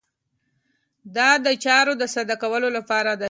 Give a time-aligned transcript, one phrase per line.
[1.15, 3.19] دا د چارو د ساده کولو لپاره دی.